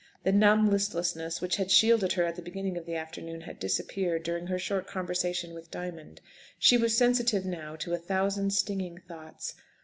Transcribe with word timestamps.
The 0.23 0.31
numb 0.31 0.67
listlessness 0.71 1.41
which 1.41 1.57
had 1.57 1.69
shielded 1.69 2.13
her 2.13 2.23
at 2.25 2.33
the 2.35 2.41
beginning 2.41 2.75
of 2.75 2.87
the 2.87 2.95
afternoon 2.95 3.41
had 3.41 3.59
disappeared 3.59 4.23
during 4.23 4.47
her 4.47 4.57
short 4.57 4.87
conversation 4.87 5.53
with 5.53 5.69
Diamond. 5.69 6.21
She 6.57 6.75
was 6.75 6.97
sensitive 6.97 7.45
now 7.45 7.75
to 7.75 7.93
a 7.93 7.99
thousand 7.99 8.51
stinging 8.51 8.97
thoughts. 9.07 9.53